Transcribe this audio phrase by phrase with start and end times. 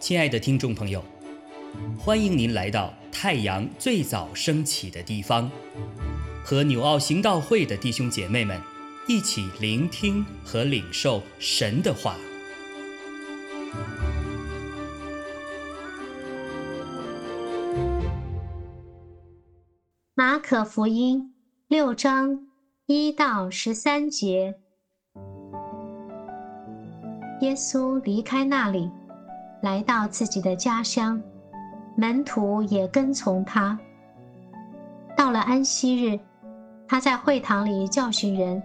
[0.00, 1.04] 亲爱的听众朋友，
[1.96, 5.48] 欢迎您来到太阳最早升起的地方，
[6.42, 8.60] 和纽奥行道会的弟兄姐妹们
[9.06, 12.16] 一起聆听和领受神的话。
[20.14, 21.32] 马可福音
[21.68, 22.48] 六章
[22.86, 24.56] 一到十三节，
[27.40, 28.90] 耶稣离开那里。
[29.62, 31.20] 来到自己的家乡，
[31.94, 33.78] 门徒也跟从他。
[35.14, 36.18] 到了安息日，
[36.88, 38.62] 他在会堂里教训人，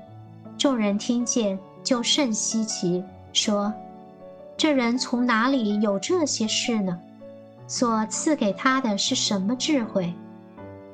[0.58, 3.04] 众人听见就甚稀奇，
[3.34, 3.74] 说
[4.56, 6.98] ：“这人从哪里有这些事呢？
[7.68, 10.14] 所赐给他的是什么智慧？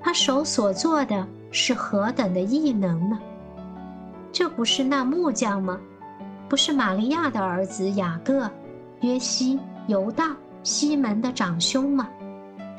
[0.01, 3.19] 他手所做的是何等的异能呢？
[4.31, 5.79] 这不是那木匠吗？
[6.51, 8.51] 不是玛利亚的儿子雅各、
[8.99, 9.57] 约西？”
[9.87, 12.09] 犹大、西门的长兄吗？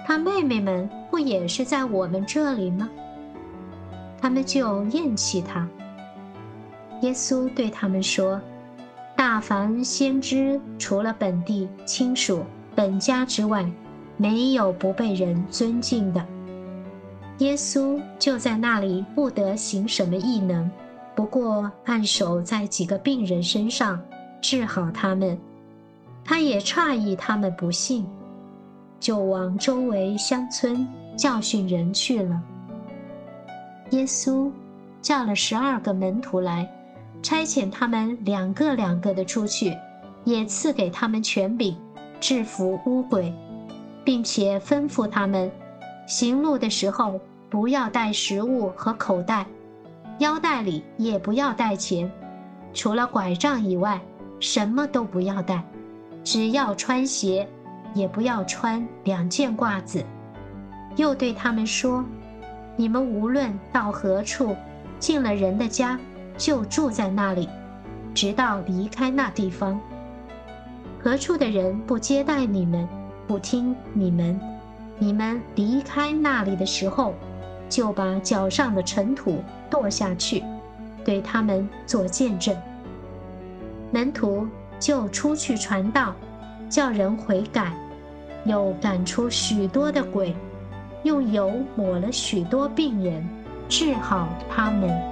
[0.06, 2.90] 他妹妹们不也是在我们这里吗？
[4.20, 5.66] 他们就厌弃他。
[7.00, 8.38] 耶稣对他们说
[9.16, 13.66] ：“大凡先知，除了本地亲属、本家之外，
[14.18, 16.22] 没有不被人尊敬的。”
[17.38, 20.70] 耶稣就在那里不得行什么异能，
[21.14, 24.00] 不过按手在几个病人身上，
[24.40, 25.38] 治好他们。
[26.24, 28.06] 他也诧异他们不信，
[29.00, 32.40] 就往周围乡村教训人去了。
[33.90, 34.50] 耶稣
[35.00, 36.66] 叫了十二个门徒来，
[37.22, 39.76] 差遣他们两个两个的出去，
[40.24, 41.76] 也赐给他们权柄，
[42.20, 43.34] 制服污鬼，
[44.04, 45.50] 并且吩咐他们，
[46.06, 49.44] 行路的时候不要带食物和口袋，
[50.22, 52.08] 腰带里也不要带钱，
[52.72, 54.00] 除了拐杖以外，
[54.38, 55.60] 什么都不要带。
[56.22, 57.48] 只要穿鞋，
[57.92, 60.04] 也不要穿两件褂子。
[60.94, 62.04] 又对他们说
[62.78, 64.54] ：“你们无论到何处，
[65.00, 65.98] 进了人的家，
[66.38, 67.48] 就住在那里，
[68.14, 69.80] 直到离开那地方。
[71.02, 72.88] 何处的人不接待你们，
[73.26, 74.40] 不听你们，
[75.00, 77.12] 你们离开那里的时候，
[77.72, 80.44] 就把脚上的尘土跺下去，
[81.04, 82.54] 对他们做见证。”
[83.90, 84.46] 门徒。
[84.82, 86.12] 就出去传道，
[86.68, 87.72] 叫人悔改，
[88.44, 90.34] 又赶出许多的鬼，
[91.04, 93.24] 用油抹了许多病人，
[93.68, 95.11] 治好他们。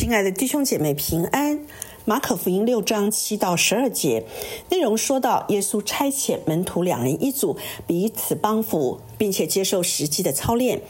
[0.00, 1.58] 亲爱的弟兄姐妹平安。
[2.04, 4.22] 马可福音六章七到十二节
[4.70, 10.82] 内容说到，耶稣差遣门徒两人一组，彼此帮扶，并且接受实际的操练。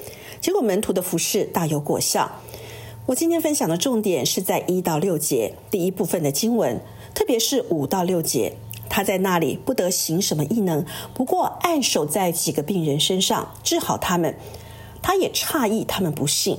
[0.43, 2.31] 结果门徒的服饰大有果效。
[3.07, 6.79] 我今天分享的重点是在一到六节第一部分的经文，
[7.15, 8.57] 特别是五到六节。
[8.91, 14.35] 他在那里不得行什么异能，不过按手在几个病人身上，治好他们。
[15.01, 16.59] 他也诧异他们不信。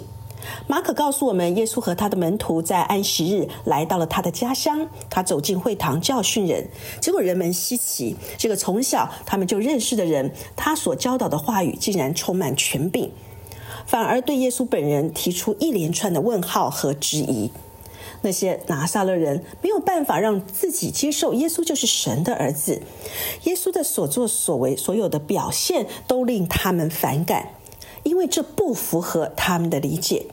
[0.67, 4.88] 马可告诉我们，耶稣和他的门徒在安息日来到了他的家乡。
[5.09, 6.69] 他走进会堂教训人，
[7.01, 13.11] 结果人们稀奇，这个从小他们就认识的人，他所教导的话语竟然充满权柄，
[13.85, 17.51] 反而对耶稣本人提出一连串的问号和质疑。
[18.22, 22.81] 那些拿撒勒人没有办法让自己接受耶稣就是神的儿子，
[23.44, 27.53] 耶稣的所作所为，所有的表现都令他们反感。
[28.03, 30.25] 因为这不符合他们的理解，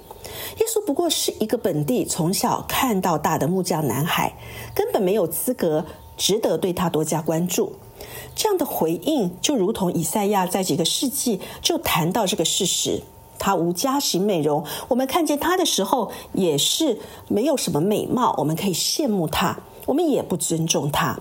[0.58, 4.34] 耶稣不过是一个本地从小看到大的木匠男孩，
[4.74, 5.84] 根本没有资格
[6.16, 7.72] 值得对他多加关注。
[8.34, 13.02] 这样的回应就如同以赛亚在几个世纪就谈到这个事实：
[13.38, 16.98] 他无家型美容，我们看见他的时候也是
[17.28, 21.18] 没有什么美貌，我们可以羡慕他，我们也不尊重他。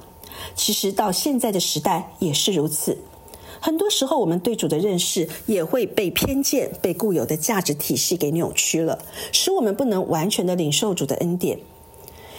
[0.54, 2.98] 其实到现在的时代也是如此。
[3.60, 9.00] 很多时候，我们对主的认识也会被偏见、被固有的价值体系给扭曲了，
[9.32, 11.60] 使我们不能完全的领受主的恩典。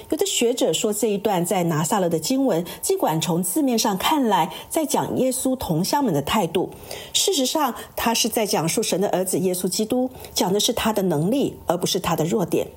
[0.08, 6.70] 有的学者说，这一段在拿撒勒的经文，尽管从字面上看来在讲耶稣同乡们的态度，
[7.12, 12.68] 事实上，他是在讲述神的儿子耶稣基督，讲的是他的能力，而不是他的弱点。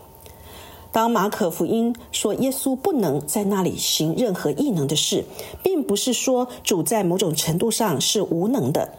[0.92, 5.26] 当马可福音说耶稣不能在那里行任何异能的事，
[5.64, 8.94] 并不是说主在某种程度上是无能的。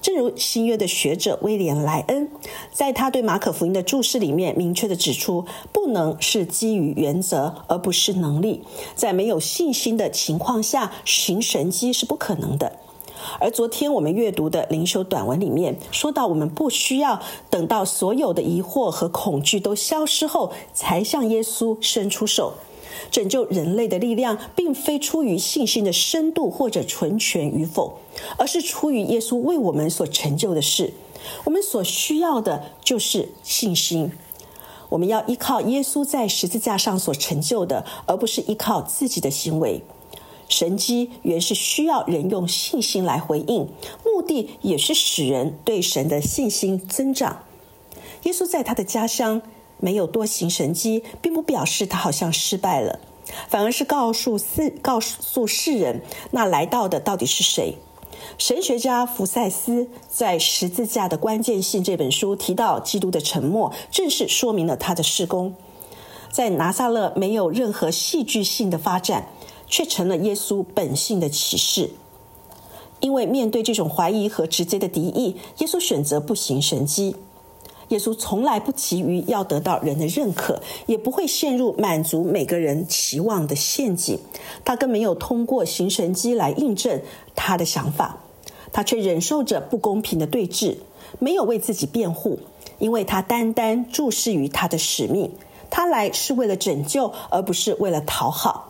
[0.00, 2.30] 正如新约的学者威廉莱恩
[2.72, 8.62] 在他对马可福音的注释里面明确的指出，不能是基于原则，而不是能力。
[8.94, 12.78] 在没有信心的情况下行神迹是不可能的。
[13.40, 17.20] 而昨天我们阅读的灵修短文里面说到，我们不需要
[17.50, 22.54] 等到所有的疑惑和恐惧都消失后，才向耶稣伸出手。
[23.10, 27.98] 拯救人类的力量，并非出于信心的深度或者纯全与否，
[28.36, 30.92] 而是出于耶稣为我们所成就的事。
[31.44, 34.10] 我们所需要的就是信心。
[34.88, 39.82] 我们要依靠耶稣在十字架上所成就的，而不是依靠自己的行为。
[40.48, 43.68] 神迹原是需要人用信心来回应，
[44.04, 47.44] 目的也是使人对神的信心增长。
[48.22, 49.42] 耶稣在他的家乡
[49.78, 52.98] 没有多行神迹，并不表示他好像失败了，
[53.48, 57.76] 反而是告诉世告诉世人，那来到的到底是谁。
[58.36, 65.54] 神学家福赛斯在《十字架的关键性》这本书提到，基督的沉默正是说明了他的施工。
[66.30, 69.28] 在拿撒勒没有任何戏剧性的发展。
[69.68, 71.90] 却成了耶稣本性的启示。
[73.00, 77.14] 因为面对这种怀疑和直接的敌意，耶稣选择不行神迹。
[77.88, 84.18] 耶稣从来不急于要得到人的认可，也不会陷入满足每个人期望的陷阱。
[84.64, 87.00] 他更没有通过行神迹来印证
[87.34, 88.18] 他的想法。
[88.72, 90.76] 他却忍受着不公平的对峙，
[91.18, 92.40] 没有为自己辩护，
[92.78, 95.32] 因为他单单注视于他的使命。
[95.70, 98.67] 他来是为了拯救，而不是为了讨好。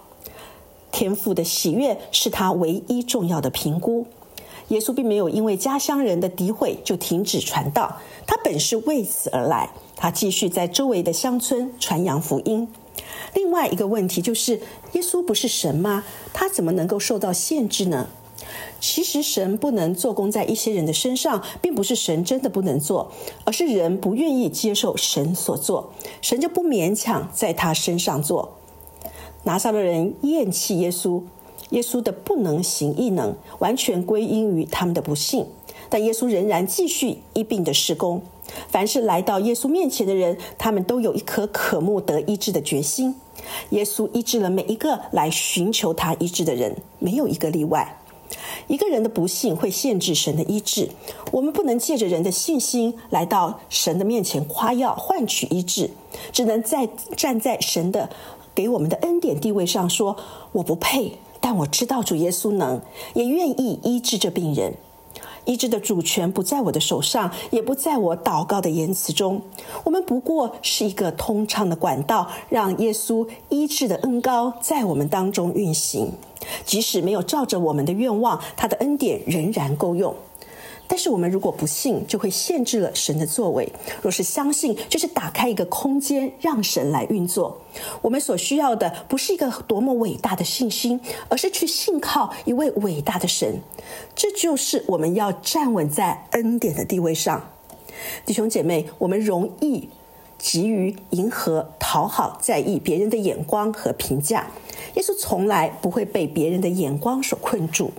[0.99, 4.05] 天赋的喜悦是他唯一重要的评估。
[4.67, 9.71] 耶稣并没有因为家乡人的诋毁就停止传道，他本是为此而来。
[9.95, 12.67] 他继续在周围的乡村传扬福音。
[13.33, 14.61] 另外一个问题就是：
[14.95, 16.03] 耶稣不是神吗？
[16.33, 18.09] 他怎么能够受到限制呢？
[18.81, 23.13] 其实，神不能做工在一些人的身上，并不是神真的不能做，
[23.45, 28.58] 而是人不愿意接受神所做，神就不勉强在他身上做。
[29.45, 31.23] 拿撒勒人厌弃耶稣，
[31.71, 35.47] 耶稣的不能行异能，完全归因于他们的不幸。
[35.89, 38.23] 但耶稣仍然继续医病的施工。
[38.69, 43.15] 凡是来到耶稣面前的人，他们都有一颗渴慕得医治的决心。
[43.71, 48.01] 耶稣医治了每一个来寻求他医治的人，没有一个例外。
[48.67, 50.91] 一个人的不幸会限制神的医治，
[51.33, 55.91] 我们不能借着人的信心来到神的面前夸耀换取医治，
[56.33, 58.11] 只能在站在神的。
[58.59, 60.17] 给我们的恩典地位上说，
[60.51, 62.81] 我不配，但我知道主耶稣能，
[63.15, 64.75] 也愿意医治这病人。
[65.45, 69.41] 医治的主权不在我的手上，也不在我祷告的言辞中。
[69.85, 76.11] 我们不过是一个通畅的管道，让耶稣医治的恩高在我们当中运行。
[76.65, 80.13] 即使没有照着我们的愿望，他的恩典仍然够用。
[80.89, 83.65] 但是我们如果不信，就会限制了神的作为；
[84.03, 87.61] 若是相信，就是打开一个空间，让神来运作。
[88.01, 90.99] 我们所需要的不是一个多么伟大的信心，
[91.29, 93.61] 而是去信靠一位伟大的神。
[94.17, 97.51] 这就是我们要站稳在恩典的地位上，
[98.25, 99.89] 弟兄姐妹，我们容易
[100.39, 104.47] 急于迎合、讨好、在意别人的眼光和评价。
[104.95, 107.93] 耶稣从来不会被别人的眼光所困住，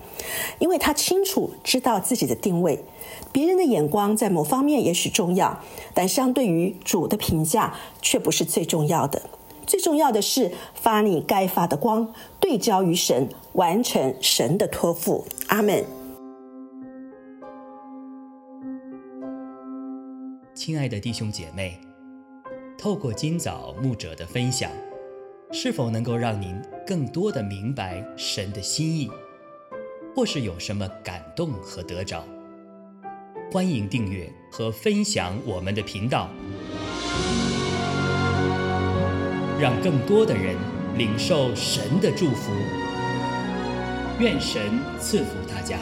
[0.57, 2.83] 因为他清楚知道自己的定位。
[3.31, 5.59] 别人的眼光在某方面也许重要，
[5.93, 9.21] 但相对于主的评价却不是最重要的。
[9.67, 15.25] 最重要的是发你该发的光，对焦于神，完成神的托付。
[15.47, 15.85] 阿门。
[20.55, 21.79] 亲爱的弟兄姐妹，
[22.79, 24.71] 透过今早牧者的分享。
[25.51, 26.55] 是否能够让您
[26.87, 29.11] 更多的明白神的心意，
[30.15, 32.23] 或是有什么感动和得着？
[33.51, 36.29] 欢迎订阅和分享我们的频道，
[39.59, 40.55] 让更多的人
[40.95, 42.53] 领受神的祝福。
[44.19, 45.77] 愿神赐福大家。